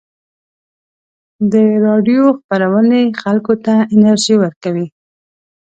[1.51, 1.53] د
[1.85, 4.87] راډیو خپرونې خلکو ته انرژي ورکوي.